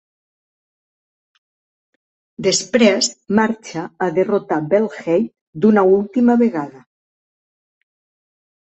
[2.49, 3.11] Després
[3.41, 5.31] marxa a derrotar Baelheit
[5.63, 6.85] d'una última vegada.